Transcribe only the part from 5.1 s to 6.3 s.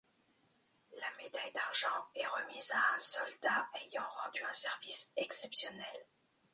exceptionnel.